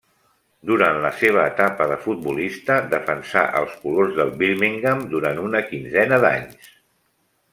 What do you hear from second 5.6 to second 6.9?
quinzena d'anys.